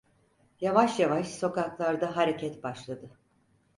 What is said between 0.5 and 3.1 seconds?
Yavaş yavaş sokaklarda hareket başladı.